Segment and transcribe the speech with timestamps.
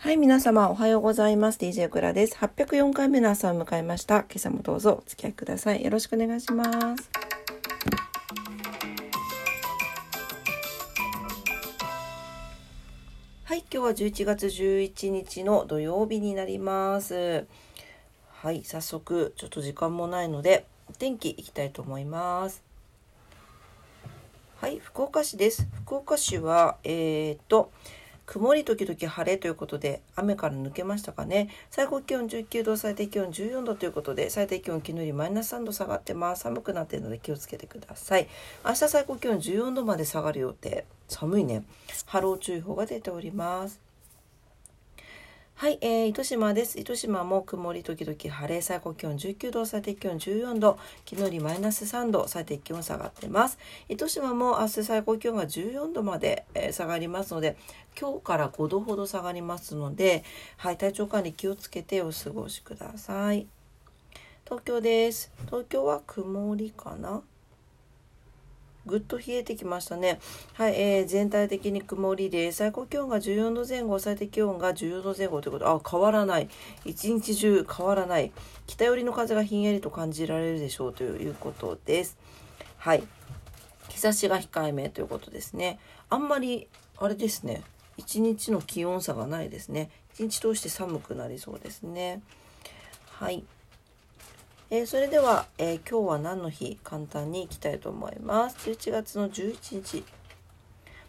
[0.00, 1.58] はい、皆様おはようございます。
[1.58, 2.34] DJ クラです。
[2.36, 4.20] 804回目の朝を迎えました。
[4.20, 5.84] 今朝もどうぞお付き合いください。
[5.84, 6.64] よろしくお願いしま
[6.96, 7.10] す。
[13.44, 17.44] はい、今日は11月11日の土曜日になります。
[18.30, 20.64] はい、早速ちょっと時間もないので、
[20.98, 22.62] 天気いきたいと思います。
[24.62, 25.68] はい、福岡市です。
[25.84, 27.70] 福岡市は、えー、と、
[28.30, 31.48] 曇り時々晴れということで、雨から抜けましたかね。
[31.68, 36.42] 最高気温19度、最低気温14度ということで、最低気温昨日よりマイナス3度下がってます。
[36.42, 38.28] 寒くなっているので気をつけてください。
[38.64, 40.84] 明日最高気温14度まで下がる予定。
[41.08, 41.64] 寒いね。
[42.06, 43.89] 波浪注意報が出ております。
[45.60, 46.80] はい、えー、糸島です。
[46.80, 53.58] 糸島も曇り時々晴れ、最高気温19度、最低気温14度、昨日よりマイナス3度、最低気温下がってます。
[53.90, 57.58] 糸島も明日最高気温が14度まで、えー下がりますので、
[58.00, 60.24] 今日から5度ほど下がりますので、
[60.56, 63.46] はい、体調管理気をつけてお過ごしください。
[64.46, 65.30] 東京です。
[65.44, 67.20] 東京は曇りかな？
[68.86, 70.20] ぐっと冷えてきましたね。
[70.54, 76.48] はい、えー、全体的に曇りで、最高気温が14度前後、最低気温が14度前後ということあ、変わらない。
[76.84, 78.32] 一日中変わらない。
[78.66, 82.18] 北寄りの風がひんやりと感じられるでしょうということです。
[82.78, 83.02] はい。
[83.88, 85.78] 日差しが控えめということですね。
[86.08, 87.62] あんまり、あれですね。
[87.96, 89.90] 一日の気温差がないですね。
[90.14, 92.22] 一日通して寒くなりそうですね。
[93.06, 93.44] はい。
[94.72, 98.70] えーそれでは、えー今日は何の日簡単にいきたいと思います。
[98.70, 100.04] 11月の11日。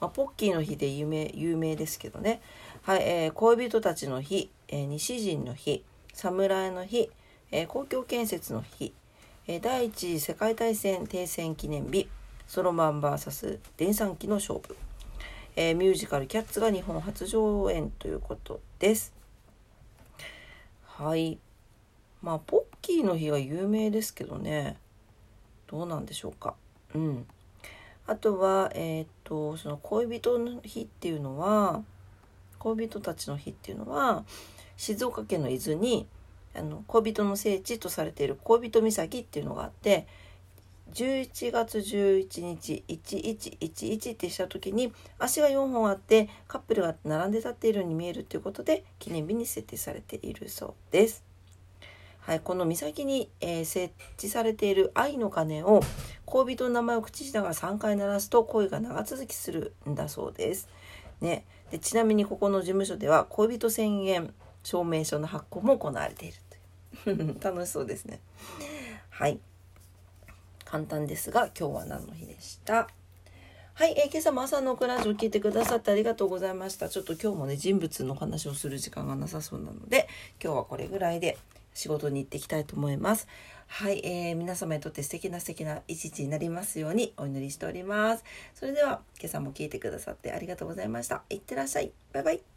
[0.00, 2.42] まあ、ポッキーの日で有名有名ですけどね。
[2.82, 7.10] はい、えー恋人たちの日、え西陣の日、侍の日、
[7.52, 8.92] え公共建設の日、
[9.46, 12.08] え第一次世界大戦停戦記念日、
[12.48, 14.76] ソロマン VS 電算機の勝負、
[15.54, 19.14] えミュージカルキャッツが日本初上演ということです。
[20.82, 21.38] はい。
[22.24, 24.78] まあ、ポッキーの日が有名ですけどね。
[25.66, 26.54] どうなんでしょうか。
[26.94, 27.26] うん。
[28.06, 31.82] あとは、えーっと、その恋人の日っていうのは、
[32.58, 34.24] 恋人たちの日っていうのは、
[34.78, 36.06] 静岡県の伊豆に、
[36.56, 40.06] あの、恋人の聖地とされている恋人岬っていうのがあって、
[40.94, 51.33] 11月11日1111ってした時に足が4本あってカップルが並んで立っているように見えるということで記念日に設定されているそうです。
[52.26, 55.82] はい、この岬に、えー設置されている愛の鐘を
[56.24, 60.68] 恋人の名前を口にしながら3回鳴らすと恋が長続きするんだそうです。
[61.20, 64.32] ね、でちなみにここの事務所では恋人宣言
[64.62, 66.38] 証明書の発行も行われている
[67.04, 68.20] という 楽しそうですね。
[69.10, 69.38] はい
[70.64, 72.88] 簡単ですが今日は何の日でした？
[73.74, 76.88] はい、えー今朝も朝のクラジオを聞いてくださってありがとうございました。
[76.88, 80.08] ちょっと今日もね、人物の話をする時間がなさそうなので、
[80.42, 81.36] 今日はこれぐらいで
[81.74, 83.28] 仕事に行っていきたいと思います。
[83.66, 88.24] はい、えー皆様にとって素敵な素敵な一日になりますようにお祈りしております。
[88.54, 91.22] それでは、今朝も聞いてくださってありがとうございました。
[91.30, 91.92] いってらっしゃい。
[92.12, 92.53] バイバイ。